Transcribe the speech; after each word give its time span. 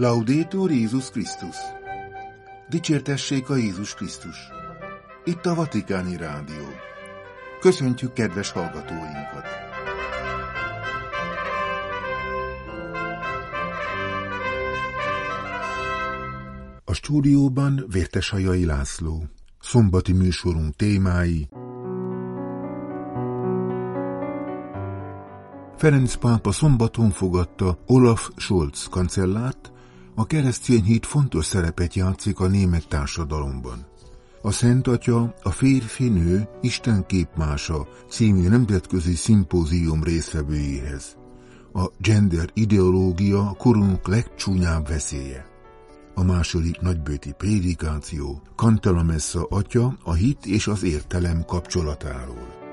Laudétur 0.00 0.70
Jézus 0.70 1.10
Krisztus! 1.10 1.56
Dicsértessék 2.68 3.50
a 3.50 3.56
Jézus 3.56 3.94
Krisztus! 3.94 4.36
Itt 5.24 5.46
a 5.46 5.54
Vatikáni 5.54 6.16
Rádió. 6.16 6.66
Köszöntjük 7.60 8.12
kedves 8.12 8.50
hallgatóinkat! 8.50 9.44
A 16.84 16.92
stúdióban 16.92 17.84
Vértesajai 17.90 18.64
László. 18.64 19.24
Szombati 19.60 20.12
műsorunk 20.12 20.76
témái 20.76 21.48
Ferenc 25.76 26.14
pápa 26.14 26.52
szombaton 26.52 27.10
fogadta 27.10 27.78
Olaf 27.86 28.30
Scholz 28.36 28.86
kancellárt, 28.90 29.72
a 30.18 30.26
keresztény 30.26 30.82
hit 30.82 31.06
fontos 31.06 31.46
szerepet 31.46 31.94
játszik 31.94 32.40
a 32.40 32.46
német 32.46 32.88
társadalomban. 32.88 33.86
A 34.42 34.50
Szent 34.50 34.86
Atya 34.86 35.34
a 35.42 35.50
férfi-nő 35.50 36.48
Isten 36.60 37.06
képmása 37.06 37.88
című 38.08 38.48
nemzetközi 38.48 39.14
szimpózium 39.14 40.02
részvevőjéhez. 40.02 41.16
A 41.72 41.90
gender 41.98 42.50
ideológia 42.54 43.54
korunk 43.58 44.08
legcsúnyább 44.08 44.88
veszélye. 44.88 45.46
A 46.14 46.22
második 46.22 46.80
nagybőti 46.80 47.32
prédikáció 47.32 48.42
Kantalamessa 48.56 49.46
atya 49.50 49.98
a 50.02 50.12
hit 50.12 50.46
és 50.46 50.66
az 50.66 50.82
értelem 50.82 51.44
kapcsolatáról. 51.44 52.67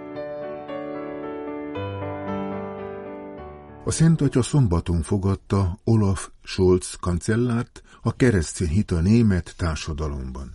A 3.88 3.92
Szent 3.92 4.22
Atya 4.22 4.42
szombaton 4.42 5.02
fogadta 5.02 5.80
Olaf 5.84 6.30
Scholz 6.44 6.96
kancellárt 7.00 7.84
a 8.02 8.16
keresztény 8.16 8.68
hit 8.68 8.92
a 8.92 9.00
német 9.00 9.54
társadalomban. 9.58 10.54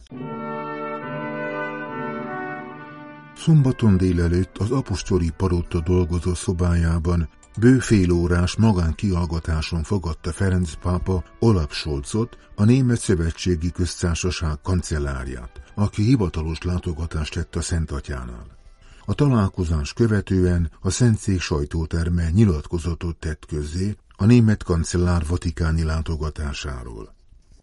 Szombaton 3.37 3.97
délelőtt 3.97 4.59
az 4.59 4.71
apostoli 4.71 5.31
paróta 5.37 5.81
dolgozó 5.81 6.35
szobájában 6.35 7.29
bő 7.59 7.79
fél 7.79 8.11
órás 8.11 8.57
magánkiallgatáson 8.57 9.83
fogadta 9.83 10.33
Ferenc 10.33 10.75
pápa 10.75 11.25
Olaf 11.39 11.75
Scholzot, 11.75 12.39
a 12.55 12.65
Német 12.65 13.01
Szövetségi 13.01 13.71
Köztársaság 13.71 14.61
kancellárját, 14.63 15.63
aki 15.75 16.03
hivatalos 16.03 16.63
látogatást 16.63 17.35
tett 17.35 17.57
a 17.57 17.61
Szent 17.61 17.91
Atyánál. 17.91 18.60
A 19.11 19.15
találkozás 19.15 19.93
követően 19.93 20.71
a 20.81 20.91
Szentszék 20.91 21.41
sajtóterme 21.41 22.31
nyilatkozatot 22.31 23.17
tett 23.17 23.47
közzé 23.47 23.97
a 24.17 24.25
német 24.25 24.63
kancellár 24.63 25.27
vatikáni 25.27 25.83
látogatásáról. 25.83 27.15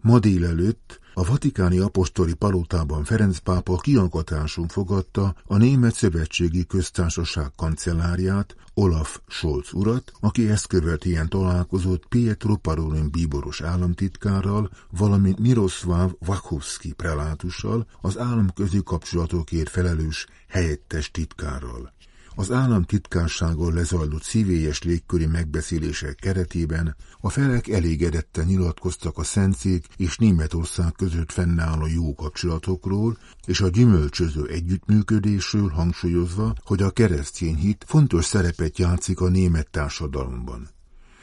Ma 0.01 0.19
délelőtt 0.19 0.99
a 1.13 1.23
Vatikáni 1.23 1.79
Apostoli 1.79 2.33
Palotában 2.33 3.03
Ferenc 3.03 3.37
pápa 3.37 3.77
kiangatáson 3.77 4.67
fogadta 4.67 5.35
a 5.45 5.57
Német 5.57 5.93
Szövetségi 5.93 6.65
Köztársaság 6.65 7.51
kancellárját, 7.55 8.55
Olaf 8.73 9.19
Scholz 9.27 9.73
urat, 9.73 10.11
aki 10.19 10.49
ezt 10.49 10.67
követően 10.67 11.29
találkozott 11.29 12.05
Pietro 12.07 12.55
Parolin 12.55 13.11
bíboros 13.11 13.61
államtitkárral, 13.61 14.69
valamint 14.91 15.39
Miroslav 15.39 16.11
Wachowski 16.27 16.93
prelátussal, 16.93 17.87
az 18.01 18.17
államközi 18.17 18.81
kapcsolatokért 18.83 19.69
felelős 19.69 20.27
helyettes 20.47 21.11
titkárral. 21.11 21.93
Az 22.39 22.51
államtitkárságon 22.51 23.73
lezajlott 23.73 24.23
szívélyes 24.23 24.83
légköri 24.83 25.25
megbeszélések 25.25 26.15
keretében 26.15 26.95
a 27.19 27.29
felek 27.29 27.67
elégedetten 27.67 28.45
nyilatkoztak 28.45 29.17
a 29.17 29.23
Szentszék 29.23 29.85
és 29.95 30.17
Németország 30.17 30.91
között 30.91 31.31
fennálló 31.31 31.87
jó 31.87 32.13
kapcsolatokról 32.13 33.17
és 33.45 33.61
a 33.61 33.69
gyümölcsöző 33.69 34.47
együttműködésről 34.47 35.69
hangsúlyozva, 35.69 36.53
hogy 36.63 36.81
a 36.81 36.91
keresztény 36.91 37.55
hit 37.55 37.85
fontos 37.87 38.25
szerepet 38.25 38.77
játszik 38.77 39.19
a 39.19 39.29
német 39.29 39.69
társadalomban. 39.71 40.76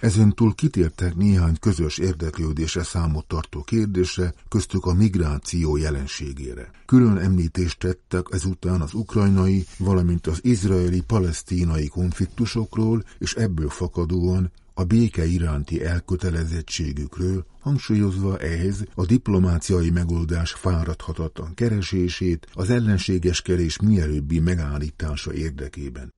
Ezen 0.05 0.35
túl 0.35 0.55
kitértek 0.55 1.15
néhány 1.17 1.59
közös 1.61 1.99
érdeklődése 1.99 2.83
számot 2.83 3.27
tartó 3.27 3.63
kérdésre, 3.63 4.35
köztük 4.49 4.85
a 4.87 4.95
migráció 4.95 5.77
jelenségére. 5.77 6.71
Külön 6.87 7.17
említést 7.17 7.79
tettek 7.79 8.27
ezután 8.31 8.81
az 8.81 8.95
ukrajnai, 8.95 9.67
valamint 9.79 10.27
az 10.27 10.39
izraeli-palesztínai 10.43 11.87
konfliktusokról, 11.87 13.05
és 13.19 13.35
ebből 13.35 13.69
fakadóan 13.69 14.53
a 14.75 14.85
béke 14.85 15.25
iránti 15.25 15.85
elkötelezettségükről, 15.85 17.47
hangsúlyozva 17.61 18.39
ehhez 18.39 18.85
a 18.95 19.07
diplomáciai 19.07 19.91
megoldás 19.91 20.53
fáradhatatlan 20.53 21.55
keresését 21.55 22.47
az 22.53 22.71
ellenségeskedés 22.71 23.81
mielőbbi 23.81 24.41
megállítása 24.41 25.33
érdekében. 25.33 26.13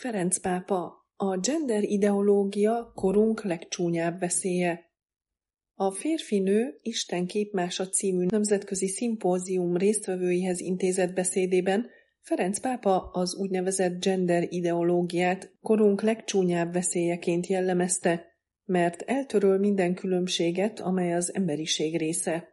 Ferenc 0.00 0.38
pápa, 0.38 1.06
a 1.16 1.38
gender 1.38 1.82
ideológia 1.82 2.92
korunk 2.94 3.44
legcsúnyább 3.44 4.20
veszélye. 4.20 4.90
A 5.74 5.90
férfi-nő 5.90 6.78
Isten 6.82 7.26
képmása 7.26 7.88
című 7.88 8.26
nemzetközi 8.30 8.88
szimpózium 8.88 9.76
résztvevőihez 9.76 10.60
intézett 10.60 11.14
beszédében 11.14 11.90
Ferenc 12.20 12.60
pápa 12.60 13.10
az 13.10 13.34
úgynevezett 13.34 14.04
gender 14.04 14.46
ideológiát 14.48 15.52
korunk 15.60 16.02
legcsúnyább 16.02 16.72
veszélyeként 16.72 17.46
jellemezte, 17.46 18.26
mert 18.64 19.02
eltöröl 19.02 19.58
minden 19.58 19.94
különbséget, 19.94 20.80
amely 20.80 21.14
az 21.14 21.34
emberiség 21.34 21.98
része. 21.98 22.48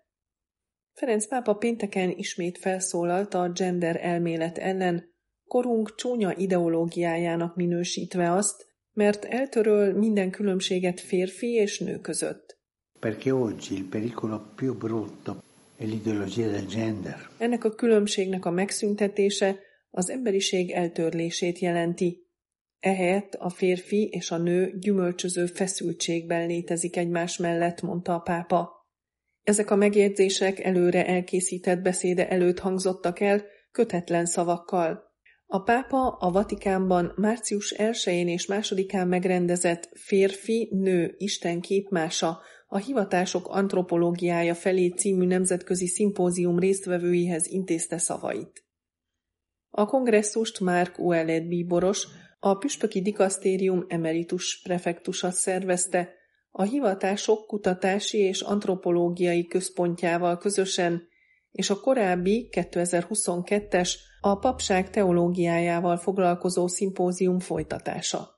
Ferenc 0.93 1.27
pápa 1.27 1.53
pénteken 1.53 2.09
ismét 2.09 2.57
felszólalt 2.57 3.33
a 3.33 3.49
gender 3.49 3.99
elmélet 4.01 4.57
ellen, 4.57 5.15
korunk 5.47 5.95
csúnya 5.95 6.33
ideológiájának 6.37 7.55
minősítve 7.55 8.31
azt, 8.31 8.65
mert 8.93 9.25
eltöröl 9.25 9.93
minden 9.93 10.31
különbséget 10.31 10.99
férfi 10.99 11.47
és 11.47 11.79
nő 11.79 11.99
között. 11.99 12.57
Perché 12.99 13.31
oggi 13.31 13.75
il 13.75 13.85
pericolo 13.85 14.41
più 14.55 14.73
brutto 14.73 15.43
è 15.77 15.85
l'ideologia 15.85 16.47
del 16.47 16.65
gender. 16.65 17.29
Ennek 17.37 17.63
a 17.63 17.75
különbségnek 17.75 18.45
a 18.45 18.51
megszüntetése 18.51 19.59
az 19.89 20.09
emberiség 20.09 20.71
eltörlését 20.71 21.59
jelenti. 21.59 22.25
Ehelyett 22.79 23.33
a 23.33 23.49
férfi 23.49 24.09
és 24.11 24.31
a 24.31 24.37
nő 24.37 24.77
gyümölcsöző 24.79 25.45
feszültségben 25.45 26.47
létezik 26.47 26.95
egymás 26.97 27.37
mellett, 27.37 27.81
mondta 27.81 28.13
a 28.13 28.19
pápa. 28.19 28.87
Ezek 29.43 29.71
a 29.71 29.75
megjegyzések 29.75 30.59
előre 30.59 31.05
elkészített 31.07 31.81
beszéde 31.81 32.29
előtt 32.29 32.59
hangzottak 32.59 33.19
el, 33.19 33.45
kötetlen 33.71 34.25
szavakkal. 34.25 35.06
A 35.49 35.59
pápa 35.59 36.07
a 36.07 36.31
Vatikánban 36.31 37.13
március 37.15 37.73
1-én 37.77 38.27
és 38.27 38.45
2-án 38.49 39.07
megrendezett 39.07 39.89
Férfi-nő 39.93 41.15
Isten 41.17 41.61
képmása 41.61 42.39
a 42.67 42.77
hivatások 42.77 43.47
antropológiája 43.47 44.55
felé 44.55 44.87
című 44.87 45.25
nemzetközi 45.25 45.87
szimpózium 45.87 46.59
résztvevőihez 46.59 47.47
intézte 47.47 47.97
szavait. 47.97 48.65
A 49.69 49.85
kongresszust 49.85 50.59
Márk 50.59 50.99
Uelet 50.99 51.47
bíboros, 51.47 52.07
a 52.39 52.53
püspöki 52.53 53.01
dikasztérium 53.01 53.85
emeritus 53.87 54.61
prefektusa 54.63 55.31
szervezte, 55.31 56.13
a 56.51 56.63
hivatások 56.63 57.47
kutatási 57.47 58.17
és 58.17 58.41
antropológiai 58.41 59.47
központjával 59.47 60.37
közösen, 60.37 61.07
és 61.51 61.69
a 61.69 61.79
korábbi 61.79 62.49
2022-es 62.51 63.93
a 64.21 64.35
papság 64.35 64.89
teológiájával 64.89 65.97
foglalkozó 65.97 66.67
szimpózium 66.67 67.39
folytatása. 67.39 68.35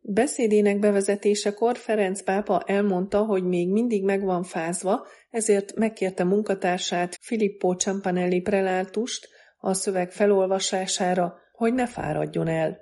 Beszédének 0.00 0.78
bevezetésekor 0.78 1.76
Ferenc 1.76 2.22
pápa 2.22 2.62
elmondta, 2.66 3.24
hogy 3.24 3.44
még 3.44 3.70
mindig 3.70 4.04
meg 4.04 4.22
van 4.22 4.42
fázva, 4.42 5.06
ezért 5.30 5.74
megkérte 5.74 6.24
munkatársát 6.24 7.18
Filippo 7.20 7.74
Campanelli 7.74 8.40
prelátust 8.40 9.28
a 9.56 9.74
szöveg 9.74 10.12
felolvasására, 10.12 11.34
hogy 11.52 11.74
ne 11.74 11.86
fáradjon 11.86 12.48
el. 12.48 12.78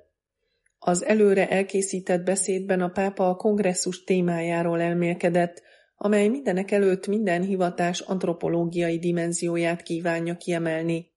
Az 0.78 1.04
előre 1.04 1.48
elkészített 1.48 2.24
beszédben 2.24 2.80
a 2.80 2.88
pápa 2.88 3.28
a 3.28 3.36
kongresszus 3.36 4.04
témájáról 4.04 4.80
elmélkedett, 4.80 5.62
amely 6.04 6.28
mindenek 6.28 6.70
előtt 6.70 7.06
minden 7.06 7.42
hivatás 7.42 8.00
antropológiai 8.00 8.98
dimenzióját 8.98 9.82
kívánja 9.82 10.36
kiemelni. 10.36 11.12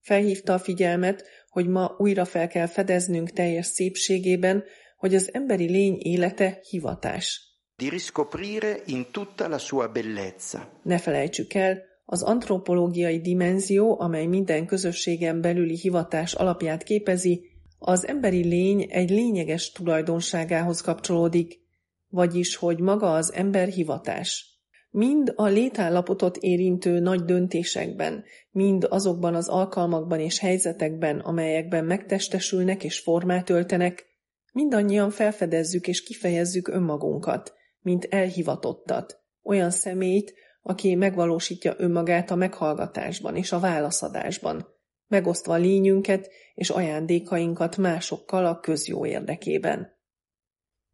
Felhívta 0.00 0.52
a 0.52 0.58
figyelmet, 0.58 1.24
hogy 1.48 1.68
ma 1.68 1.94
újra 1.98 2.24
fel 2.24 2.48
kell 2.48 2.66
fedeznünk 2.66 3.30
teljes 3.30 3.66
szépségében, 3.66 4.64
hogy 4.96 5.14
az 5.14 5.34
emberi 5.34 5.70
lény 5.70 5.98
élete 5.98 6.60
hivatás. 6.68 7.40
Di 7.76 7.88
riscoprire 7.88 8.76
in 8.86 9.06
tutta 9.12 9.48
la 9.48 9.58
sua 9.58 9.88
bellezza. 9.88 10.80
Ne 10.82 10.98
felejtsük 10.98 11.54
el, 11.54 11.82
az 12.04 12.22
antropológiai 12.22 13.20
dimenzió, 13.20 14.00
amely 14.00 14.26
minden 14.26 14.66
közösségen 14.66 15.40
belüli 15.40 15.76
hivatás 15.76 16.34
alapját 16.34 16.82
képezi, 16.82 17.44
az 17.78 18.06
emberi 18.06 18.44
lény 18.44 18.86
egy 18.90 19.10
lényeges 19.10 19.72
tulajdonságához 19.72 20.80
kapcsolódik, 20.80 21.60
vagyis 22.10 22.56
hogy 22.56 22.80
maga 22.80 23.14
az 23.14 23.32
ember 23.32 23.68
hivatás. 23.68 24.50
Mind 24.90 25.32
a 25.36 25.46
létállapotot 25.46 26.36
érintő 26.36 26.98
nagy 26.98 27.24
döntésekben, 27.24 28.24
mind 28.50 28.86
azokban 28.88 29.34
az 29.34 29.48
alkalmakban 29.48 30.20
és 30.20 30.38
helyzetekben, 30.38 31.18
amelyekben 31.18 31.84
megtestesülnek 31.84 32.84
és 32.84 32.98
formát 32.98 33.50
öltenek, 33.50 34.06
mindannyian 34.52 35.10
felfedezzük 35.10 35.86
és 35.86 36.02
kifejezzük 36.02 36.68
önmagunkat, 36.68 37.54
mint 37.80 38.04
elhivatottat, 38.04 39.20
olyan 39.42 39.70
személyt, 39.70 40.34
aki 40.62 40.94
megvalósítja 40.94 41.74
önmagát 41.76 42.30
a 42.30 42.34
meghallgatásban 42.34 43.36
és 43.36 43.52
a 43.52 43.60
válaszadásban, 43.60 44.66
megosztva 45.06 45.54
lényünket 45.54 46.30
és 46.54 46.70
ajándékainkat 46.70 47.76
másokkal 47.76 48.46
a 48.46 48.60
közjó 48.60 49.06
érdekében. 49.06 49.98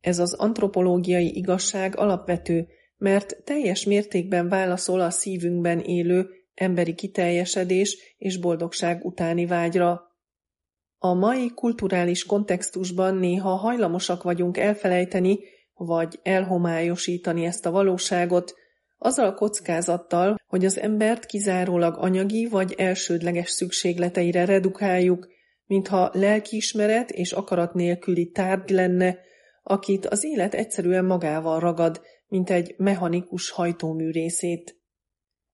Ez 0.01 0.19
az 0.19 0.35
antropológiai 0.35 1.37
igazság 1.37 1.97
alapvető, 1.97 2.67
mert 2.97 3.43
teljes 3.45 3.85
mértékben 3.85 4.49
válaszol 4.49 5.01
a 5.01 5.11
szívünkben 5.11 5.81
élő 5.81 6.29
emberi 6.55 6.95
kiteljesedés 6.95 8.15
és 8.19 8.39
boldogság 8.39 9.05
utáni 9.05 9.47
vágyra. 9.47 10.01
A 10.99 11.15
mai 11.15 11.51
kulturális 11.55 12.25
kontextusban 12.25 13.15
néha 13.15 13.55
hajlamosak 13.55 14.23
vagyunk 14.23 14.57
elfelejteni 14.57 15.39
vagy 15.75 16.19
elhomályosítani 16.23 17.45
ezt 17.45 17.67
a 17.67 17.71
valóságot, 17.71 18.55
azzal 18.99 19.27
a 19.27 19.35
kockázattal, 19.35 20.37
hogy 20.47 20.65
az 20.65 20.79
embert 20.79 21.27
kizárólag 21.27 21.97
anyagi 21.99 22.47
vagy 22.47 22.75
elsődleges 22.77 23.51
szükségleteire 23.51 24.45
redukáljuk, 24.45 25.29
mintha 25.67 26.11
lelkiismeret 26.13 27.11
és 27.11 27.33
akarat 27.33 27.75
nélküli 27.75 28.31
tárgy 28.31 28.71
lenne, 28.71 29.19
akit 29.69 30.07
az 30.07 30.25
élet 30.25 30.55
egyszerűen 30.55 31.05
magával 31.05 31.61
ragad, 31.61 32.01
mint 32.29 32.51
egy 32.51 32.75
mechanikus 32.79 33.51
hajtómű 33.51 34.11
részét. 34.11 34.81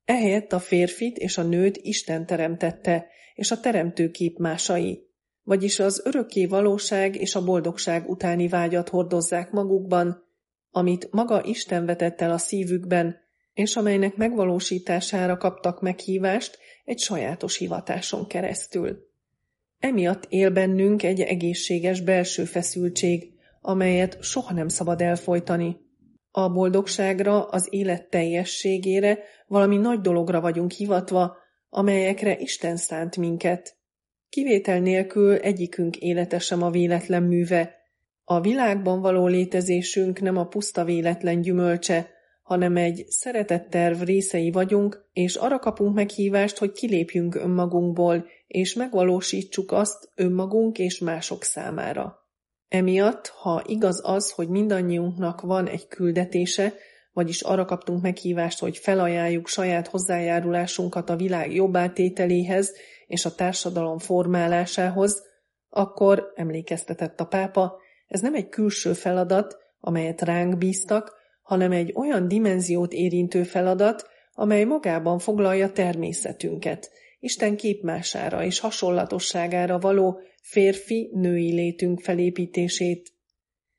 Ehelyett 0.04 0.52
a 0.52 0.58
férfit 0.58 1.18
és 1.18 1.38
a 1.38 1.42
nőt 1.42 1.76
Isten 1.76 2.26
teremtette, 2.26 3.06
és 3.34 3.50
a 3.50 3.60
teremtőkép 3.60 4.38
másai, 4.38 5.06
vagyis 5.42 5.78
az 5.78 6.02
örökké 6.04 6.46
valóság 6.46 7.16
és 7.16 7.34
a 7.34 7.44
boldogság 7.44 8.10
utáni 8.10 8.48
vágyat 8.48 8.88
hordozzák 8.88 9.50
magukban, 9.50 10.24
amit 10.70 11.08
maga 11.10 11.44
Isten 11.44 11.86
vetett 11.86 12.20
el 12.20 12.30
a 12.30 12.38
szívükben, 12.38 13.16
és 13.54 13.76
amelynek 13.76 14.16
megvalósítására 14.16 15.36
kaptak 15.36 15.80
meghívást 15.80 16.58
egy 16.84 16.98
sajátos 16.98 17.56
hivatáson 17.56 18.26
keresztül. 18.26 19.10
Emiatt 19.78 20.26
él 20.28 20.50
bennünk 20.50 21.02
egy 21.02 21.20
egészséges 21.20 22.00
belső 22.00 22.44
feszültség, 22.44 23.32
amelyet 23.62 24.22
soha 24.22 24.54
nem 24.54 24.68
szabad 24.68 25.00
elfolytani. 25.00 25.76
A 26.30 26.48
boldogságra, 26.48 27.44
az 27.44 27.68
élet 27.70 28.08
teljességére, 28.08 29.18
valami 29.46 29.76
nagy 29.76 30.00
dologra 30.00 30.40
vagyunk 30.40 30.70
hivatva, 30.70 31.36
amelyekre 31.68 32.38
Isten 32.38 32.76
szánt 32.76 33.16
minket. 33.16 33.76
Kivétel 34.28 34.80
nélkül 34.80 35.34
egyikünk 35.34 35.96
élete 35.96 36.38
sem 36.38 36.62
a 36.62 36.70
véletlen 36.70 37.22
műve. 37.22 37.74
A 38.24 38.40
világban 38.40 39.00
való 39.00 39.26
létezésünk 39.26 40.20
nem 40.20 40.36
a 40.36 40.46
puszta 40.46 40.84
véletlen 40.84 41.40
gyümölcse, 41.40 42.10
hanem 42.42 42.76
egy 42.76 43.04
szeretetterv 43.08 44.02
részei 44.02 44.50
vagyunk, 44.50 45.08
és 45.12 45.34
arra 45.34 45.58
kapunk 45.58 45.94
meghívást, 45.94 46.58
hogy 46.58 46.72
kilépjünk 46.72 47.34
önmagunkból, 47.34 48.26
és 48.46 48.74
megvalósítsuk 48.74 49.72
azt 49.72 50.08
önmagunk 50.14 50.78
és 50.78 50.98
mások 50.98 51.42
számára. 51.42 52.21
Emiatt, 52.72 53.26
ha 53.26 53.62
igaz 53.66 54.00
az, 54.04 54.30
hogy 54.30 54.48
mindannyiunknak 54.48 55.40
van 55.40 55.66
egy 55.66 55.88
küldetése, 55.88 56.74
vagyis 57.12 57.40
arra 57.40 57.64
kaptunk 57.64 58.02
meghívást, 58.02 58.58
hogy 58.58 58.76
felajánljuk 58.76 59.46
saját 59.46 59.86
hozzájárulásunkat 59.86 61.10
a 61.10 61.16
világ 61.16 61.54
jobbátételéhez 61.54 62.72
és 63.06 63.24
a 63.24 63.34
társadalom 63.34 63.98
formálásához, 63.98 65.22
akkor, 65.68 66.32
emlékeztetett 66.34 67.20
a 67.20 67.24
pápa, 67.24 67.80
ez 68.06 68.20
nem 68.20 68.34
egy 68.34 68.48
külső 68.48 68.92
feladat, 68.92 69.56
amelyet 69.80 70.22
ránk 70.22 70.58
bíztak, 70.58 71.14
hanem 71.42 71.72
egy 71.72 71.92
olyan 71.94 72.28
dimenziót 72.28 72.92
érintő 72.92 73.42
feladat, 73.42 74.06
amely 74.32 74.64
magában 74.64 75.18
foglalja 75.18 75.72
természetünket, 75.72 76.90
Isten 77.24 77.56
képmására 77.56 78.44
és 78.44 78.60
hasonlatosságára 78.60 79.78
való 79.78 80.20
férfi-női 80.42 81.52
létünk 81.52 82.00
felépítését. 82.00 83.12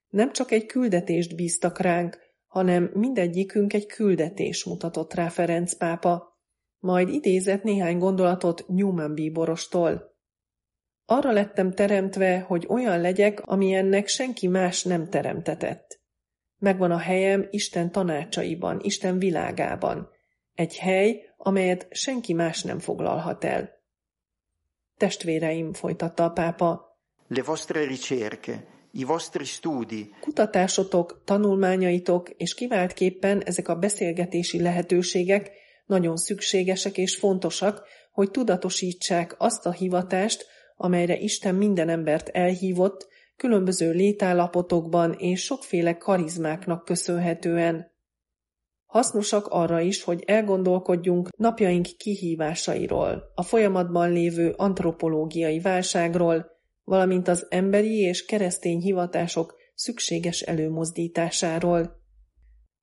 Nem 0.09 0.31
csak 0.31 0.51
egy 0.51 0.65
küldetést 0.65 1.35
bíztak 1.35 1.79
ránk, 1.79 2.17
hanem 2.47 2.91
mindegyikünk 2.93 3.73
egy 3.73 3.85
küldetés 3.85 4.63
mutatott 4.63 5.13
rá 5.13 5.29
Ferenc 5.29 5.73
pápa, 5.73 6.37
majd 6.79 7.09
idézett 7.09 7.63
néhány 7.63 7.97
gondolatot 7.97 8.67
Newman 8.67 9.13
bíborostól. 9.13 10.15
Arra 11.05 11.31
lettem 11.31 11.71
teremtve, 11.71 12.39
hogy 12.39 12.65
olyan 12.69 13.01
legyek, 13.01 13.41
ami 13.41 13.73
ennek 13.73 14.07
senki 14.07 14.47
más 14.47 14.83
nem 14.83 15.09
teremtetett. 15.09 16.01
Megvan 16.57 16.91
a 16.91 16.97
helyem 16.97 17.47
Isten 17.49 17.91
tanácsaiban, 17.91 18.79
Isten 18.81 19.19
világában. 19.19 20.09
Egy 20.53 20.77
hely, 20.77 21.33
amelyet 21.37 21.87
senki 21.91 22.33
más 22.33 22.63
nem 22.63 22.79
foglalhat 22.79 23.43
el. 23.43 23.82
Testvéreim, 24.97 25.73
folytatta 25.73 26.23
a 26.23 26.29
pápa. 26.29 26.97
Le 27.27 27.43
vostre 27.43 27.85
ricerche, 27.85 28.67
i 28.91 29.03
vostri 29.03 29.45
studi. 29.45 30.13
Kutatásotok, 30.19 31.21
tanulmányaitok 31.25 32.29
és 32.29 32.53
kiváltképpen 32.53 33.41
ezek 33.41 33.67
a 33.67 33.75
beszélgetési 33.75 34.61
lehetőségek 34.61 35.51
nagyon 35.85 36.17
szükségesek 36.17 36.97
és 36.97 37.15
fontosak, 37.15 37.87
hogy 38.11 38.31
tudatosítsák 38.31 39.35
azt 39.37 39.65
a 39.65 39.71
hivatást, 39.71 40.45
amelyre 40.75 41.17
Isten 41.17 41.55
minden 41.55 41.89
embert 41.89 42.29
elhívott, 42.29 43.07
különböző 43.37 43.91
létállapotokban 43.91 45.13
és 45.13 45.43
sokféle 45.43 45.97
karizmáknak 45.97 46.85
köszönhetően. 46.85 47.91
Hasznosak 48.93 49.47
arra 49.47 49.79
is, 49.79 50.03
hogy 50.03 50.23
elgondolkodjunk 50.25 51.29
napjaink 51.37 51.85
kihívásairól, 51.97 53.31
a 53.35 53.43
folyamatban 53.43 54.11
lévő 54.11 54.53
antropológiai 54.57 55.59
válságról, 55.59 56.45
valamint 56.83 57.27
az 57.27 57.45
emberi 57.49 57.99
és 57.99 58.25
keresztény 58.25 58.79
hivatások 58.79 59.55
szükséges 59.75 60.41
előmozdításáról. 60.41 62.01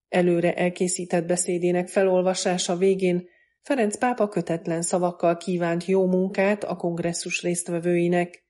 Előre 0.08 0.54
elkészített 0.54 1.26
beszédének 1.26 1.88
felolvasása 1.88 2.76
végén 2.76 3.28
Ferenc 3.62 3.98
pápa 3.98 4.28
kötetlen 4.28 4.82
szavakkal 4.82 5.36
kívánt 5.36 5.84
jó 5.84 6.06
munkát 6.06 6.64
a 6.64 6.76
kongresszus 6.76 7.42
résztvevőinek. 7.42 8.44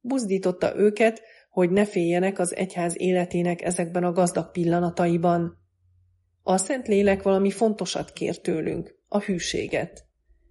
Buzdította 0.00 0.76
őket, 0.76 1.22
hogy 1.50 1.70
ne 1.70 1.84
féljenek 1.84 2.38
az 2.38 2.56
egyház 2.56 3.00
életének 3.00 3.62
ezekben 3.62 4.04
a 4.04 4.12
gazdag 4.12 4.50
pillanataiban. 4.50 5.62
A 6.46 6.56
Szentlélek 6.56 7.22
valami 7.22 7.50
fontosat 7.50 8.12
kér 8.12 8.38
tőlünk, 8.38 8.94
a 9.08 9.20
hűséget. 9.20 10.04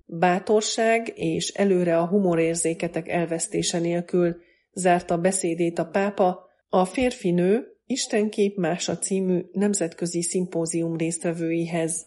Bátorság 0.06 1.12
és 1.16 1.50
előre 1.50 1.98
a 1.98 2.08
humorérzéketek 2.08 3.08
elvesztése 3.08 3.80
nélkül 3.80 4.36
zárta 4.74 5.18
beszédét 5.18 5.80
a 5.80 5.86
pápa 5.86 6.46
a 6.70 6.86
férfi-nő 6.86 7.78
Isten 7.86 8.30
képmása 8.30 8.98
című 8.98 9.42
nemzetközi 9.52 10.22
szimpózium 10.22 10.98
résztvevőihez. 10.98 12.06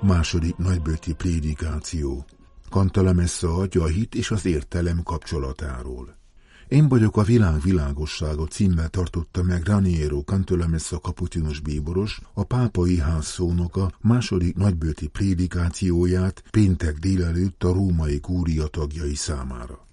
Második 0.00 0.56
nagybőti 0.56 1.14
prédikáció 1.14 2.24
Kantalemessa 2.70 3.54
adja 3.54 3.82
a 3.82 3.86
hit 3.86 4.14
és 4.14 4.30
az 4.30 4.46
értelem 4.46 5.00
kapcsolatáról. 5.04 6.21
Én 6.72 6.88
vagyok 6.88 7.16
a 7.16 7.22
világ 7.22 7.60
világossága 7.60 8.46
címmel 8.46 8.88
tartotta 8.88 9.42
meg 9.42 9.64
Raniero 9.64 10.20
Cantolamessa 10.20 10.98
kapucinos 10.98 11.60
bíboros, 11.60 12.20
a 12.34 12.44
pápai 12.44 12.98
ház 12.98 13.26
szónoka 13.26 13.92
második 14.00 14.56
nagybőti 14.56 15.06
prédikációját 15.06 16.42
péntek 16.50 16.98
délelőtt 16.98 17.64
a 17.64 17.72
római 17.72 18.20
kúria 18.20 18.66
tagjai 18.66 19.14
számára. 19.14 19.86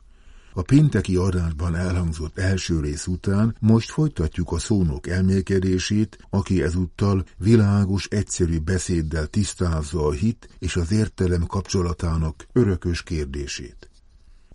A 0.53 0.61
pénteki 0.61 1.15
adásban 1.15 1.75
elhangzott 1.75 2.37
első 2.37 2.79
rész 2.79 3.07
után 3.07 3.55
most 3.59 3.91
folytatjuk 3.91 4.51
a 4.51 4.59
szónok 4.59 5.07
elmélkedését, 5.07 6.17
aki 6.29 6.61
ezúttal 6.61 7.25
világos, 7.37 8.05
egyszerű 8.05 8.59
beszéddel 8.59 9.27
tisztázza 9.27 10.05
a 10.05 10.11
hit 10.11 10.49
és 10.59 10.75
az 10.75 10.91
értelem 10.91 11.45
kapcsolatának 11.45 12.47
örökös 12.53 13.03
kérdését. 13.03 13.89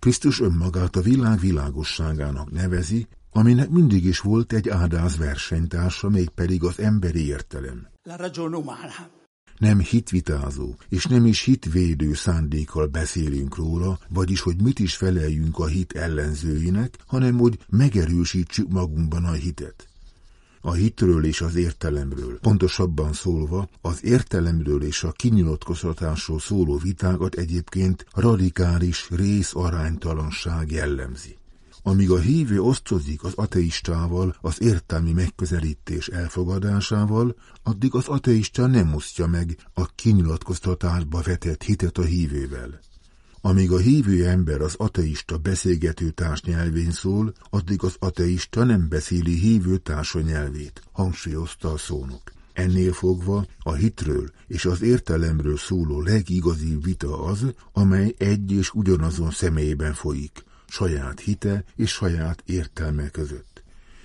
Krisztus 0.04 0.40
önmagát 0.40 0.96
a 0.96 1.00
világ 1.00 1.38
világosságának 1.38 2.50
nevezi, 2.50 3.06
aminek 3.30 3.68
mindig 3.68 4.04
is 4.04 4.20
volt 4.20 4.52
egy 4.52 4.68
áldáz 4.68 5.16
versenytársa, 5.16 6.08
mégpedig 6.08 6.64
az 6.64 6.78
emberi 6.78 7.26
értelem. 7.26 7.88
Nem 9.58 9.78
hitvitázó, 9.78 10.74
és 10.88 11.06
nem 11.06 11.26
is 11.26 11.40
hitvédő 11.40 12.14
szándékkal 12.14 12.86
beszélünk 12.86 13.56
róla, 13.56 13.98
vagyis 14.08 14.40
hogy 14.40 14.62
mit 14.62 14.78
is 14.78 14.96
feleljünk 14.96 15.58
a 15.58 15.66
hit 15.66 15.92
ellenzőinek, 15.92 16.98
hanem 17.06 17.38
hogy 17.38 17.58
megerősítsük 17.68 18.68
magunkban 18.68 19.24
a 19.24 19.32
hitet. 19.32 19.88
A 20.66 20.72
hitről 20.72 21.24
és 21.24 21.40
az 21.40 21.54
értelemről, 21.54 22.38
pontosabban 22.38 23.12
szólva, 23.12 23.68
az 23.80 24.04
értelemről 24.04 24.82
és 24.82 25.02
a 25.02 25.12
kinyilatkoztatásról 25.12 26.38
szóló 26.38 26.76
vitákat 26.76 27.34
egyébként 27.34 28.06
radikális 28.12 29.08
részaránytalanság 29.10 30.70
jellemzi. 30.70 31.36
Amíg 31.82 32.10
a 32.10 32.18
hívő 32.18 32.60
osztozik 32.60 33.24
az 33.24 33.32
ateistával 33.34 34.36
az 34.40 34.62
értelmi 34.62 35.12
megközelítés 35.12 36.08
elfogadásával, 36.08 37.36
addig 37.62 37.94
az 37.94 38.08
ateista 38.08 38.66
nem 38.66 38.94
osztja 38.94 39.26
meg 39.26 39.56
a 39.74 39.86
kinyilatkoztatásba 39.86 41.20
vetett 41.20 41.62
hitet 41.62 41.98
a 41.98 42.02
hívővel. 42.02 42.80
Amíg 43.46 43.72
a 43.72 43.78
hívő 43.78 44.26
ember 44.26 44.60
az 44.60 44.74
ateista 44.76 45.38
beszélgető 45.38 46.10
társ 46.10 46.42
nyelvén 46.42 46.90
szól, 46.90 47.34
addig 47.50 47.82
az 47.82 47.96
ateista 47.98 48.64
nem 48.64 48.88
beszéli 48.88 49.34
hívő 49.38 49.76
társa 49.76 50.20
nyelvét, 50.20 50.82
hangsúlyozta 50.92 51.72
a 51.72 51.76
szónok. 51.76 52.32
Ennél 52.52 52.92
fogva 52.92 53.46
a 53.58 53.72
hitről 53.72 54.30
és 54.46 54.64
az 54.64 54.82
értelemről 54.82 55.56
szóló 55.56 56.00
legigazibb 56.00 56.84
vita 56.84 57.24
az, 57.24 57.46
amely 57.72 58.14
egy 58.18 58.52
és 58.52 58.74
ugyanazon 58.74 59.30
személyben 59.30 59.94
folyik, 59.94 60.44
saját 60.68 61.20
hite 61.20 61.64
és 61.76 61.90
saját 61.90 62.42
értelme 62.46 63.08
között. 63.08 63.53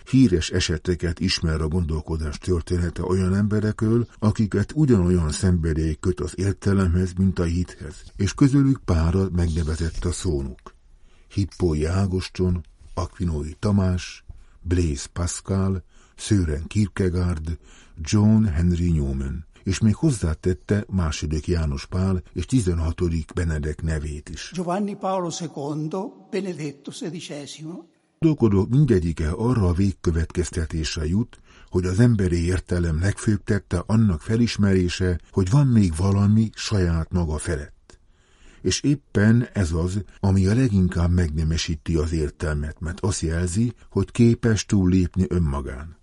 Híres 0.09 0.49
eseteket 0.49 1.19
ismer 1.19 1.61
a 1.61 1.67
gondolkodás 1.67 2.37
története 2.37 3.03
olyan 3.03 3.35
emberekről, 3.35 4.07
akiket 4.19 4.71
ugyanolyan 4.75 5.31
szenvedély 5.31 5.97
köt 5.99 6.19
az 6.19 6.33
értelemhez, 6.35 7.13
mint 7.13 7.39
a 7.39 7.43
hithez, 7.43 8.03
és 8.15 8.33
közülük 8.33 8.81
pára 8.85 9.29
megnevezett 9.31 10.05
a 10.05 10.11
szónuk. 10.11 10.75
Hippói 11.33 11.85
Ágoston, 11.85 12.65
Aquinoi 12.93 13.55
Tamás, 13.59 14.23
Blaise 14.61 15.07
Pascal, 15.13 15.83
Sören 16.15 16.67
Kierkegaard, 16.67 17.57
John 18.01 18.43
Henry 18.43 18.91
Newman 18.91 19.47
és 19.63 19.79
még 19.79 19.95
hozzátette 19.95 20.85
második 20.87 21.47
János 21.47 21.85
Pál 21.85 22.23
és 22.33 22.45
16. 22.45 23.33
Benedek 23.33 23.81
nevét 23.81 24.29
is. 24.29 24.51
Giovanni 24.53 24.95
Paolo 24.95 25.29
II, 25.41 25.89
Benedetto 26.29 26.91
XVI. 26.91 27.27
Gondolkodók 28.21 28.69
mindegyike 28.69 29.29
arra 29.29 29.67
a 29.67 29.73
végkövetkeztetésre 29.73 31.05
jut, 31.05 31.39
hogy 31.69 31.85
az 31.85 31.99
emberi 31.99 32.45
értelem 32.45 32.99
legfőbb 32.99 33.43
tette 33.43 33.83
annak 33.85 34.21
felismerése, 34.21 35.19
hogy 35.31 35.49
van 35.49 35.67
még 35.67 35.95
valami 35.95 36.49
saját 36.53 37.11
maga 37.11 37.37
felett. 37.37 37.99
És 38.61 38.81
éppen 38.81 39.47
ez 39.53 39.71
az, 39.71 40.03
ami 40.19 40.47
a 40.47 40.53
leginkább 40.53 41.11
megnemesíti 41.11 41.95
az 41.95 42.11
értelmet, 42.11 42.79
mert 42.79 42.99
azt 42.99 43.21
jelzi, 43.21 43.73
hogy 43.89 44.11
képes 44.11 44.65
túllépni 44.65 45.25
önmagán. 45.27 45.98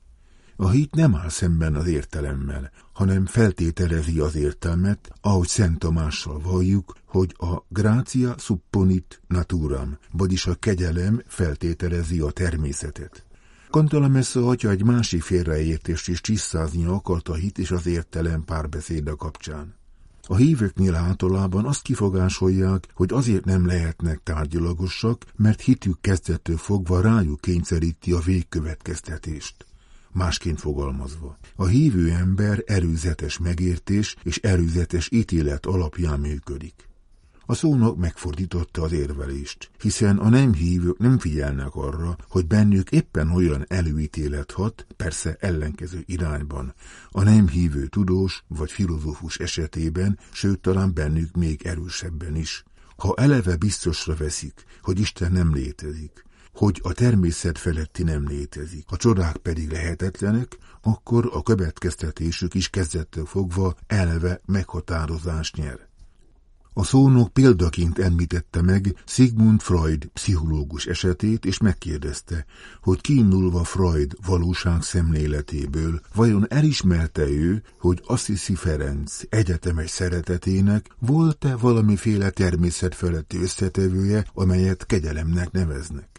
A 0.57 0.71
hit 0.71 0.95
nem 0.95 1.15
áll 1.15 1.29
szemben 1.29 1.75
az 1.75 1.87
értelemmel, 1.87 2.71
hanem 2.93 3.27
feltételezi 3.27 4.19
az 4.19 4.35
értelmet, 4.35 5.13
ahogy 5.21 5.49
Szent 5.49 5.79
Tamással 5.79 6.41
valljuk, 6.41 6.97
hogy 7.05 7.35
a 7.39 7.65
grácia 7.69 8.35
supponit 8.39 9.21
naturam, 9.29 9.99
vagyis 10.13 10.47
a 10.47 10.55
kegyelem 10.55 11.23
feltételezi 11.27 12.21
a 12.21 12.31
természetet. 12.31 13.27
Cantalamessa 13.71 14.49
atya 14.49 14.71
egy 14.71 14.85
másik 14.85 15.23
félreértést 15.23 16.09
is 16.09 16.21
tisztázni 16.21 16.85
akart 16.85 17.29
a 17.29 17.35
hit 17.35 17.59
és 17.59 17.71
az 17.71 17.87
értelem 17.87 18.45
párbeszéde 18.45 19.13
kapcsán. 19.17 19.75
A 20.29 20.37
hívőknél 20.37 20.95
általában 20.95 21.65
azt 21.65 21.83
kifogásolják, 21.83 22.87
hogy 22.95 23.13
azért 23.13 23.45
nem 23.45 23.67
lehetnek 23.67 24.21
tárgyalagosak, 24.23 25.25
mert 25.37 25.61
hitük 25.61 26.01
kezdettől 26.01 26.57
fogva 26.57 27.01
rájuk 27.01 27.41
kényszeríti 27.41 28.13
a 28.13 28.19
végkövetkeztetést. 28.19 29.67
Másként 30.17 30.61
fogalmazva, 30.61 31.39
a 31.57 31.67
hívő 31.67 32.11
ember 32.11 32.63
erőzetes 32.67 33.39
megértés 33.39 34.17
és 34.23 34.39
erőzetes 34.39 35.09
ítélet 35.13 35.67
alapján 35.67 36.21
működik. 36.21 36.89
A 37.47 37.55
szónak 37.55 37.97
megfordította 37.97 38.83
az 38.83 38.93
érvelést, 38.93 39.71
hiszen 39.81 40.19
a 40.19 40.29
nem 40.29 40.53
hívők 40.53 40.99
nem 40.99 41.19
figyelnek 41.19 41.75
arra, 41.75 42.17
hogy 42.29 42.47
bennük 42.47 42.91
éppen 42.91 43.31
olyan 43.31 43.65
előítélet 43.69 44.51
hat, 44.51 44.87
persze 44.97 45.37
ellenkező 45.41 46.03
irányban, 46.07 46.75
a 47.11 47.23
nem 47.23 47.49
hívő 47.49 47.87
tudós 47.87 48.45
vagy 48.49 48.71
filozófus 48.71 49.39
esetében, 49.39 50.19
sőt 50.33 50.61
talán 50.61 50.95
bennük 50.95 51.37
még 51.37 51.67
erősebben 51.67 52.37
is. 52.37 52.65
Ha 52.97 53.15
eleve 53.17 53.57
biztosra 53.57 54.15
veszik, 54.15 54.65
hogy 54.83 55.01
Isten 55.01 55.33
nem 55.33 55.55
létezik, 55.55 56.26
hogy 56.57 56.81
a 56.83 56.93
természet 56.93 57.59
feletti 57.59 58.03
nem 58.03 58.29
létezik, 58.29 58.85
a 58.89 58.97
csodák 58.97 59.37
pedig 59.37 59.71
lehetetlenek, 59.71 60.59
akkor 60.83 61.31
a 61.33 61.43
következtetésük 61.43 62.55
is 62.55 62.69
kezdettől 62.69 63.25
fogva 63.25 63.75
elve 63.87 64.41
meghatározást 64.47 65.57
nyer. 65.57 65.89
A 66.73 66.85
szónok 66.85 67.33
példaként 67.33 67.99
említette 67.99 68.63
meg 68.63 68.95
Sigmund 69.05 69.61
Freud 69.61 70.07
pszichológus 70.07 70.87
esetét, 70.87 71.45
és 71.45 71.59
megkérdezte, 71.59 72.47
hogy 72.83 73.01
kiindulva 73.01 73.65
Freud 73.65 74.17
valóság 74.27 74.83
szemléletéből, 74.83 76.01
vajon 76.15 76.47
elismerte 76.49 77.29
ő, 77.29 77.63
hogy 77.79 78.03
Assisi 78.07 78.55
Ferenc 78.55 79.21
egyetemes 79.29 79.91
szeretetének 79.91 80.91
volt-e 80.99 81.57
valamiféle 81.57 82.31
természet 82.31 82.95
feletti 82.95 83.39
összetevője, 83.39 84.27
amelyet 84.35 84.87
kegyelemnek 84.87 85.51
neveznek. 85.51 86.16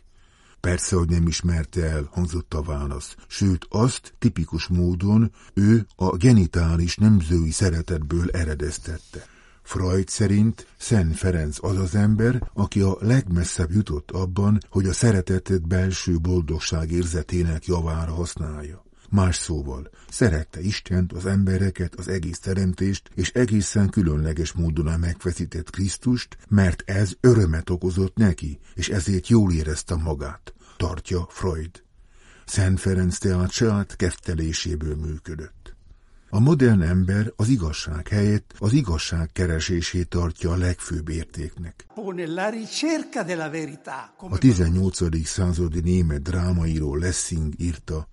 Persze, 0.60 0.96
hogy 0.96 1.10
nem 1.10 1.28
ismerte 1.28 1.86
el, 1.86 2.10
hangzott 2.12 2.54
a 2.54 2.62
válasz. 2.62 3.16
Sőt, 3.28 3.66
azt 3.70 4.14
tipikus 4.20 4.68
módon 4.68 5.32
ő 5.54 5.88
a 5.96 6.16
genitális 6.18 6.96
nemzői 6.96 7.52
szeretetből 7.52 8.30
eredeztette. 8.32 9.26
Freud 9.68 10.08
szerint 10.08 10.68
Szent 10.78 11.16
Ferenc 11.16 11.64
az 11.64 11.78
az 11.78 11.96
ember, 11.96 12.50
aki 12.54 12.82
a 12.82 12.98
legmesszebb 13.00 13.72
jutott 13.72 14.12
abban, 14.12 14.58
hogy 14.70 14.86
a 14.86 14.94
szeretetet 14.94 15.68
belső 15.68 16.18
boldogság 16.18 16.92
érzetének 16.92 17.66
javára 17.66 18.14
használja. 18.14 18.87
Más 19.10 19.36
szóval, 19.36 19.90
szerette 20.10 20.62
Istent, 20.62 21.14
az 21.14 21.26
embereket, 21.26 21.96
az 21.96 22.08
egész 22.08 22.40
teremtést, 22.40 23.10
és 23.16 23.32
egészen 23.32 23.90
különleges 23.90 24.52
módon 24.52 24.88
a 24.88 24.98
megfeszített 24.98 25.70
Krisztust, 25.70 26.38
mert 26.50 26.84
ez 26.86 27.14
örömet 27.20 27.70
okozott 27.70 28.16
neki, 28.16 28.60
és 28.74 28.90
ezért 28.90 29.28
jól 29.28 29.52
érezte 29.52 29.96
magát, 29.96 30.54
tartja 30.78 31.28
Freud. 31.30 31.84
Szent 32.46 32.80
Ferenc 32.80 33.18
tehát 33.18 33.52
saját 33.52 33.96
kefteléséből 33.96 34.96
működött. 34.96 35.76
A 36.30 36.40
modern 36.40 36.82
ember 36.82 37.34
az 37.36 37.48
igazság 37.48 38.08
helyett 38.08 38.54
az 38.58 38.74
igazság 38.74 39.30
keresését 39.32 40.08
tartja 40.08 40.52
a 40.52 40.56
legfőbb 40.56 41.10
értéknek. 41.10 41.86
A 44.18 44.38
18. 44.38 45.26
századi 45.26 45.80
német 45.80 46.22
drámaíró 46.22 46.96
Lessing 46.96 47.54
írta, 47.58 48.08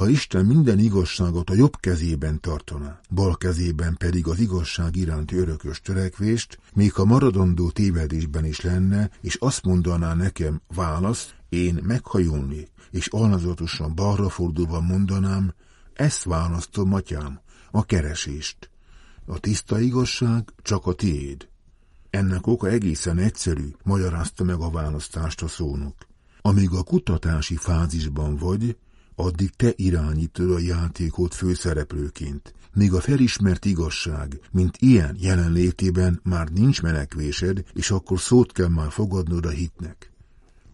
ha 0.00 0.08
Isten 0.08 0.44
minden 0.44 0.78
igazságot 0.78 1.50
a 1.50 1.54
jobb 1.54 1.76
kezében 1.80 2.40
tartaná, 2.40 3.00
bal 3.10 3.36
kezében 3.36 3.96
pedig 3.96 4.26
az 4.26 4.38
igazság 4.38 4.96
iránti 4.96 5.36
örökös 5.36 5.80
törekvést, 5.80 6.58
még 6.74 6.92
ha 6.92 7.04
maradandó 7.04 7.70
tévedésben 7.70 8.44
is 8.44 8.60
lenne, 8.60 9.10
és 9.20 9.34
azt 9.34 9.64
mondaná 9.64 10.14
nekem, 10.14 10.60
válasz, 10.74 11.34
én 11.48 11.80
meghajolni, 11.82 12.68
és 12.90 13.06
alázatosan 13.06 13.94
balra 13.94 14.28
fordulva 14.28 14.80
mondanám, 14.80 15.54
ezt 15.94 16.22
választom, 16.22 16.92
atyám, 16.92 17.40
a 17.70 17.84
keresést. 17.84 18.70
A 19.26 19.38
tiszta 19.38 19.80
igazság 19.80 20.52
csak 20.62 20.86
a 20.86 20.92
tiéd. 20.92 21.48
Ennek 22.10 22.46
oka 22.46 22.68
egészen 22.68 23.18
egyszerű, 23.18 23.68
magyarázta 23.82 24.44
meg 24.44 24.60
a 24.60 24.70
választást 24.70 25.42
a 25.42 25.48
szónok. 25.48 25.94
Amíg 26.40 26.70
a 26.70 26.82
kutatási 26.82 27.56
fázisban 27.56 28.36
vagy, 28.36 28.76
addig 29.20 29.50
te 29.50 29.72
irányítod 29.76 30.50
a 30.50 30.58
játékot 30.58 31.34
főszereplőként, 31.34 32.54
míg 32.72 32.92
a 32.92 33.00
felismert 33.00 33.64
igazság, 33.64 34.40
mint 34.50 34.76
ilyen 34.78 35.16
jelenlétében 35.20 36.20
már 36.22 36.48
nincs 36.48 36.82
menekvésed, 36.82 37.64
és 37.72 37.90
akkor 37.90 38.20
szót 38.20 38.52
kell 38.52 38.68
már 38.68 38.90
fogadnod 38.90 39.46
a 39.46 39.50
hitnek. 39.50 40.12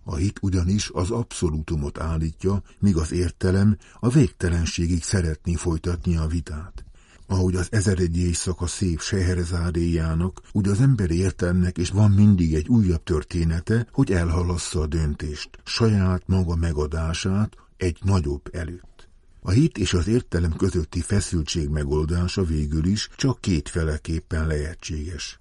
A 0.05 0.15
hit 0.15 0.39
ugyanis 0.43 0.91
az 0.93 1.11
abszolútumot 1.11 1.99
állítja, 1.99 2.63
míg 2.79 2.97
az 2.97 3.13
értelem 3.13 3.77
a 4.01 4.09
végtelenségig 4.09 5.03
szeretné 5.03 5.55
folytatni 5.55 6.17
a 6.17 6.27
vitát. 6.27 6.85
Ahogy 7.27 7.55
az 7.55 7.69
ezeregy 7.71 8.19
éjszaka 8.19 8.67
szép 8.67 9.01
Seherezádéjának, 9.01 10.41
úgy 10.53 10.69
az 10.69 10.81
emberi 10.81 11.19
értelmek 11.19 11.79
és 11.79 11.91
van 11.91 12.11
mindig 12.11 12.55
egy 12.55 12.69
újabb 12.69 13.03
története, 13.03 13.87
hogy 13.93 14.13
elhalassza 14.13 14.81
a 14.81 14.87
döntést, 14.87 15.51
saját 15.65 16.23
maga 16.27 16.57
megadását, 16.57 17.57
egy 17.77 17.99
nagyobb 18.03 18.49
előtt. 18.53 19.09
A 19.41 19.51
hit 19.51 19.79
és 19.79 19.95
az 19.95 20.09
értelem 20.09 20.53
közötti 20.57 21.01
feszültség 21.01 21.69
megoldása 21.69 22.45
végül 22.45 22.85
is 22.85 23.09
csak 23.17 23.41
kétfeleképpen 23.41 24.47
lehetséges. 24.47 25.41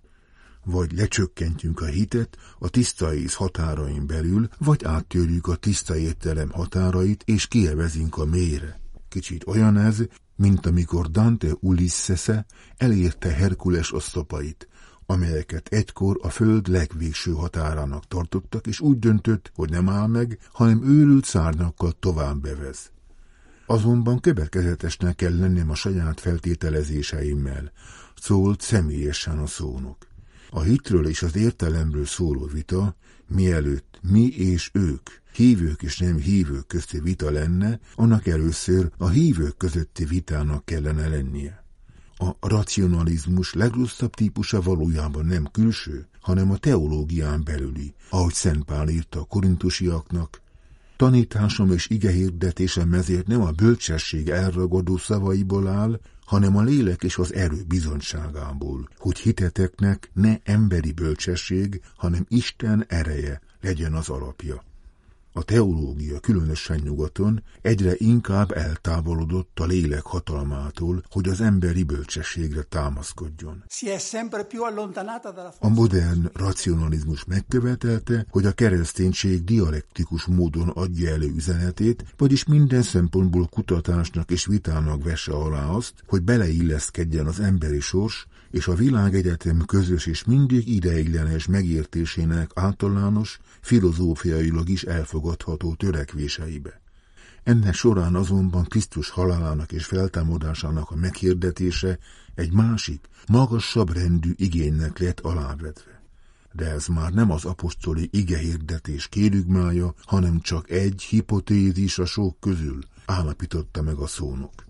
Vagy 0.63 0.91
lecsökkentjük 0.91 1.81
a 1.81 1.85
hitet 1.85 2.37
a 2.59 2.69
tiszta 2.69 3.13
ész 3.13 3.33
határain 3.33 4.07
belül, 4.07 4.49
vagy 4.57 4.83
áttörjük 4.83 5.47
a 5.47 5.55
tiszta 5.55 5.97
értelem 5.97 6.49
határait, 6.51 7.23
és 7.25 7.47
kievezünk 7.47 8.17
a 8.17 8.25
mélyre. 8.25 8.79
Kicsit 9.09 9.47
olyan 9.47 9.77
ez, 9.77 10.03
mint 10.35 10.65
amikor 10.65 11.11
Dante 11.11 11.55
Ulyssese 11.59 12.45
elérte 12.77 13.29
Herkules 13.29 13.93
osztopait, 13.93 14.67
amelyeket 15.05 15.67
egykor 15.67 16.19
a 16.21 16.29
föld 16.29 16.67
legvégső 16.67 17.31
határának 17.31 18.07
tartottak, 18.07 18.67
és 18.67 18.79
úgy 18.79 18.99
döntött, 18.99 19.51
hogy 19.55 19.69
nem 19.69 19.89
áll 19.89 20.07
meg, 20.07 20.39
hanem 20.51 20.83
őrült 20.83 21.25
szárnyakkal 21.25 21.91
tovább 21.99 22.41
bevez. 22.41 22.91
Azonban 23.65 24.19
következetesnek 24.19 25.15
kell 25.15 25.37
lennem 25.37 25.69
a 25.69 25.75
saját 25.75 26.19
feltételezéseimmel, 26.19 27.71
szólt 28.15 28.61
személyesen 28.61 29.37
a 29.37 29.47
szónok. 29.47 30.07
A 30.49 30.61
hitről 30.61 31.07
és 31.07 31.21
az 31.21 31.35
értelemről 31.35 32.05
szóló 32.05 32.45
vita, 32.45 32.95
mielőtt 33.27 33.99
mi 34.01 34.27
és 34.27 34.69
ők, 34.73 35.09
hívők 35.33 35.81
és 35.81 35.97
nem 35.97 36.17
hívők 36.17 36.67
közti 36.67 36.99
vita 36.99 37.31
lenne, 37.31 37.79
annak 37.95 38.27
először 38.27 38.91
a 38.97 39.09
hívők 39.09 39.57
közötti 39.57 40.05
vitának 40.05 40.65
kellene 40.65 41.07
lennie. 41.07 41.64
A 42.17 42.47
racionalizmus 42.47 43.53
legrosszabb 43.53 44.13
típusa 44.13 44.61
valójában 44.61 45.25
nem 45.25 45.47
külső, 45.51 46.07
hanem 46.21 46.51
a 46.51 46.57
teológián 46.57 47.43
belüli, 47.43 47.93
ahogy 48.09 48.33
Szent 48.33 48.63
Pál 48.63 48.89
írta 48.89 49.19
a 49.19 49.23
korintusiaknak, 49.23 50.43
Tanításom 50.95 51.71
és 51.71 51.89
igehirdetésem 51.89 52.93
ezért 52.93 53.27
nem 53.27 53.41
a 53.41 53.51
bölcsesség 53.51 54.29
elragadó 54.29 54.97
szavaiból 54.97 55.67
áll, 55.67 55.99
hanem 56.25 56.57
a 56.57 56.61
lélek 56.61 57.03
és 57.03 57.17
az 57.17 57.33
erő 57.33 57.63
bizonyságából, 57.67 58.89
hogy 58.97 59.19
hiteteknek 59.19 60.09
ne 60.13 60.37
emberi 60.43 60.91
bölcsesség, 60.91 61.81
hanem 61.95 62.25
Isten 62.27 62.85
ereje 62.87 63.41
legyen 63.61 63.93
az 63.93 64.09
alapja. 64.09 64.63
A 65.37 65.43
teológia, 65.43 66.19
különösen 66.19 66.79
nyugaton, 66.83 67.43
egyre 67.61 67.93
inkább 67.97 68.51
eltávolodott 68.51 69.59
a 69.59 69.65
lélek 69.65 70.01
hatalmától, 70.01 71.03
hogy 71.09 71.29
az 71.29 71.41
emberi 71.41 71.83
bölcsességre 71.83 72.61
támaszkodjon. 72.61 73.63
A 75.59 75.69
modern 75.69 76.29
racionalizmus 76.33 77.25
megkövetelte, 77.25 78.25
hogy 78.29 78.45
a 78.45 78.51
kereszténység 78.51 79.43
dialektikus 79.43 80.25
módon 80.25 80.69
adja 80.69 81.09
elő 81.09 81.31
üzenetét, 81.35 82.05
vagyis 82.17 82.45
minden 82.45 82.81
szempontból 82.81 83.47
kutatásnak 83.47 84.31
és 84.31 84.45
vitának 84.45 85.03
vesse 85.03 85.31
alá 85.31 85.65
azt, 85.65 85.93
hogy 86.07 86.21
beleilleszkedjen 86.21 87.25
az 87.25 87.39
emberi 87.39 87.79
sors 87.79 88.27
és 88.55 88.67
a 88.67 88.73
világegyetem 88.73 89.65
közös 89.65 90.05
és 90.05 90.23
mindig 90.23 90.67
ideiglenes 90.67 91.47
megértésének 91.47 92.51
általános, 92.53 93.39
filozófiailag 93.61 94.69
is 94.69 94.83
elfogadható 94.83 95.73
törekvéseibe. 95.73 96.81
Ennek 97.43 97.73
során 97.73 98.15
azonban 98.15 98.63
Krisztus 98.63 99.09
halálának 99.09 99.71
és 99.71 99.85
feltámadásának 99.85 100.91
a 100.91 100.95
meghirdetése 100.95 101.99
egy 102.35 102.51
másik, 102.51 103.09
magasabb 103.27 103.93
rendű 103.93 104.31
igénynek 104.35 104.99
lett 104.99 105.19
alávetve. 105.19 106.01
De 106.51 106.65
ez 106.65 106.87
már 106.87 107.13
nem 107.13 107.31
az 107.31 107.45
apostoli 107.45 108.09
igehirdetés 108.11 109.07
kérügmája, 109.07 109.93
hanem 110.05 110.39
csak 110.39 110.69
egy 110.69 111.01
hipotézis 111.01 111.99
a 111.99 112.05
sok 112.05 112.39
közül, 112.39 112.79
állapította 113.05 113.81
meg 113.81 113.97
a 113.97 114.07
szónok. 114.07 114.64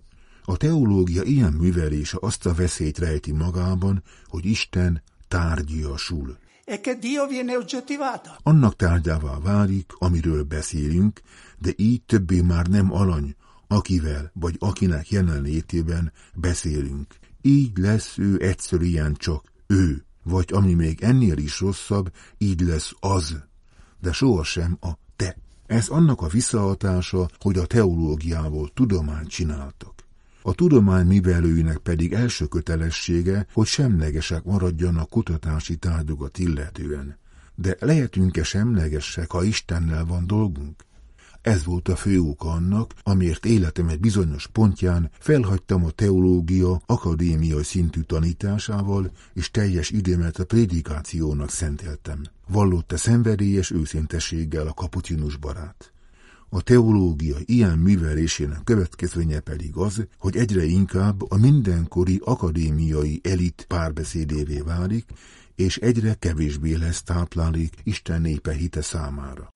A 0.48 0.56
teológia 0.56 1.22
ilyen 1.22 1.52
művelése 1.52 2.16
azt 2.20 2.46
a 2.46 2.54
veszélyt 2.54 2.98
rejti 2.98 3.32
magában, 3.32 4.02
hogy 4.26 4.44
Isten 4.44 5.02
tárgyiasul. 5.28 6.36
Annak 8.42 8.76
tárgyává 8.76 9.38
válik, 9.38 9.92
amiről 9.98 10.42
beszélünk, 10.42 11.20
de 11.58 11.70
így 11.76 12.02
többé 12.02 12.40
már 12.40 12.66
nem 12.66 12.92
alany, 12.92 13.34
akivel 13.66 14.30
vagy 14.34 14.56
akinek 14.58 15.10
jelenlétében 15.10 16.12
beszélünk. 16.34 17.14
Így 17.42 17.78
lesz 17.78 18.18
ő 18.18 18.42
egyszerűen 18.42 19.14
csak 19.14 19.52
ő, 19.66 20.04
vagy 20.22 20.52
ami 20.52 20.74
még 20.74 21.02
ennél 21.02 21.36
is 21.36 21.60
rosszabb, 21.60 22.12
így 22.38 22.60
lesz 22.60 22.92
az, 23.00 23.36
de 24.00 24.12
sohasem 24.12 24.76
a 24.80 24.90
te. 25.16 25.36
Ez 25.66 25.88
annak 25.88 26.20
a 26.22 26.28
visszahatása, 26.28 27.28
hogy 27.38 27.58
a 27.58 27.66
teológiával 27.66 28.70
tudományt 28.74 29.28
csináltak. 29.28 29.95
A 30.46 30.54
tudomány 30.54 31.06
mivelőinek 31.06 31.78
pedig 31.78 32.12
első 32.12 32.46
kötelessége, 32.46 33.46
hogy 33.52 33.66
semlegesek 33.66 34.44
maradjanak 34.44 35.10
kutatási 35.10 35.76
tárgyokat 35.76 36.38
illetően. 36.38 37.18
De 37.54 37.76
lehetünk-e 37.80 38.42
semlegesek, 38.42 39.30
ha 39.30 39.42
Istennel 39.42 40.04
van 40.04 40.26
dolgunk? 40.26 40.84
Ez 41.40 41.64
volt 41.64 41.88
a 41.88 41.96
fő 41.96 42.20
oka 42.20 42.48
annak, 42.48 42.94
amiért 43.02 43.46
életem 43.46 43.88
egy 43.88 44.00
bizonyos 44.00 44.46
pontján 44.46 45.10
felhagytam 45.18 45.84
a 45.84 45.90
teológia 45.90 46.80
akadémiai 46.86 47.62
szintű 47.62 48.00
tanításával, 48.00 49.10
és 49.32 49.50
teljes 49.50 49.90
időmet 49.90 50.38
a 50.38 50.44
prédikációnak 50.44 51.50
szenteltem. 51.50 52.22
Vallotta 52.48 52.96
szenvedélyes 52.96 53.70
őszintességgel 53.70 54.66
a 54.66 54.74
kapucinus 54.74 55.36
barát. 55.36 55.90
A 56.48 56.62
teológia 56.62 57.36
ilyen 57.44 57.78
művelésének 57.78 58.64
következménye 58.64 59.40
pedig 59.40 59.76
az, 59.76 60.06
hogy 60.18 60.36
egyre 60.36 60.64
inkább 60.64 61.30
a 61.32 61.36
mindenkori 61.36 62.20
akadémiai 62.24 63.20
elit 63.22 63.64
párbeszédévé 63.68 64.60
válik, 64.60 65.04
és 65.54 65.76
egyre 65.76 66.14
kevésbé 66.14 66.74
lesz 66.74 67.02
táplálék 67.02 67.74
Isten 67.82 68.20
népe 68.20 68.52
hite 68.52 68.82
számára. 68.82 69.54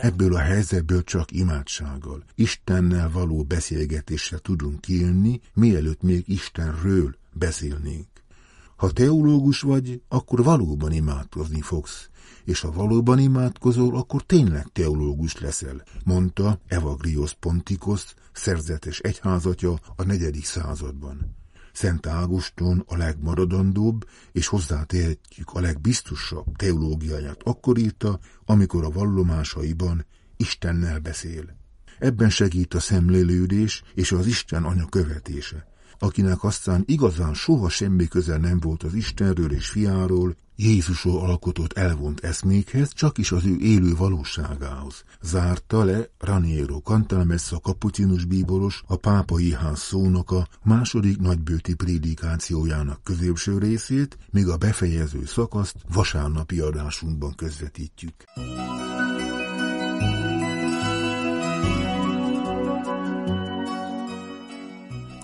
Ebből 0.00 0.34
a 0.34 0.38
helyzetből 0.38 1.04
csak 1.04 1.32
imádsággal, 1.32 2.24
Istennel 2.34 3.10
való 3.10 3.42
beszélgetésre 3.42 4.38
tudunk 4.38 4.80
kijönni, 4.80 5.40
mielőtt 5.54 6.02
még 6.02 6.28
Istenről 6.28 7.16
beszélnénk. 7.32 8.17
Ha 8.78 8.90
teológus 8.90 9.60
vagy, 9.60 10.02
akkor 10.08 10.42
valóban 10.42 10.92
imádkozni 10.92 11.60
fogsz, 11.60 12.08
és 12.44 12.60
ha 12.60 12.72
valóban 12.72 13.18
imádkozol, 13.18 13.96
akkor 13.96 14.22
tényleg 14.22 14.66
teológus 14.72 15.38
leszel, 15.38 15.82
mondta 16.04 16.60
Evagrios 16.66 17.34
Pontikos, 17.34 18.14
szerzetes 18.32 18.98
egyházatja 18.98 19.78
a 19.96 20.02
negyedik 20.02 20.44
században. 20.44 21.36
Szent 21.72 22.06
Ágoston 22.06 22.84
a 22.86 22.96
legmaradandóbb, 22.96 24.08
és 24.32 24.46
hozzátehetjük 24.46 25.50
a 25.52 25.60
legbiztosabb 25.60 26.56
teológiáját 26.56 27.42
akkor 27.42 27.78
írta, 27.78 28.18
amikor 28.44 28.84
a 28.84 28.90
vallomásaiban 28.90 30.06
Istennel 30.36 30.98
beszél. 30.98 31.56
Ebben 31.98 32.30
segít 32.30 32.74
a 32.74 32.80
szemlélődés 32.80 33.82
és 33.94 34.12
az 34.12 34.26
Isten 34.26 34.64
anya 34.64 34.86
követése 34.86 35.66
akinek 35.98 36.44
aztán 36.44 36.82
igazán 36.86 37.34
soha 37.34 37.68
semmi 37.68 38.08
közel 38.08 38.38
nem 38.38 38.60
volt 38.60 38.82
az 38.82 38.94
Istenről 38.94 39.52
és 39.52 39.68
fiáról, 39.68 40.36
Jézusról 40.60 41.20
alkotott 41.20 41.72
elvont 41.72 42.20
eszmékhez, 42.20 42.92
csak 42.92 43.18
is 43.18 43.32
az 43.32 43.44
ő 43.44 43.56
élő 43.56 43.94
valóságához. 43.94 45.04
Zárta 45.22 45.84
le 45.84 46.08
Raniero 46.18 46.78
Cantalmessa 46.78 47.58
kapucinus 47.58 48.24
bíboros, 48.24 48.82
a 48.86 48.96
pápai 48.96 49.52
ház 49.52 49.78
szónoka 49.78 50.48
második 50.62 51.18
nagybőti 51.18 51.74
prédikációjának 51.74 53.02
középső 53.02 53.58
részét, 53.58 54.18
míg 54.30 54.48
a 54.48 54.56
befejező 54.56 55.24
szakaszt 55.24 55.76
vasárnapi 55.92 56.60
adásunkban 56.60 57.34
közvetítjük. 57.34 58.14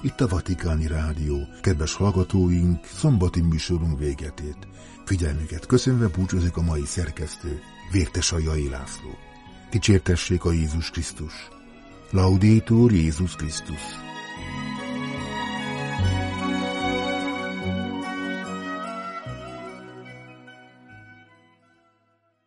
Itt 0.05 0.21
a 0.21 0.29
Vatikáni 0.29 0.87
Rádió. 0.87 1.49
Kedves 1.61 1.95
hallgatóink, 1.95 2.85
szombati 2.85 3.41
műsorunk 3.41 3.99
végetét. 3.99 4.57
Figyelmüket 5.05 5.67
köszönve 5.67 6.09
búcsúzik 6.09 6.57
a 6.57 6.63
mai 6.63 6.85
szerkesztő, 6.85 7.61
a 8.33 8.39
Jai 8.39 8.69
László. 8.69 9.11
Dicsértessék 9.71 10.45
a 10.45 10.53
Jézus 10.53 10.91
Krisztus. 10.91 11.33
Laudétur 12.11 12.93
Jézus 12.93 13.35
Krisztus. 13.37 13.81